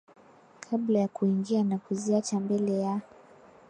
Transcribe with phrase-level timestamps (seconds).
[0.59, 3.01] kabla ya kuingia na kuziacha mbele ya